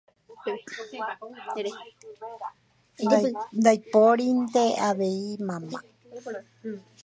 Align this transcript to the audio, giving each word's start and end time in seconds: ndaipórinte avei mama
ndaipórinte 3.59 4.63
avei 4.89 5.25
mama 5.47 5.79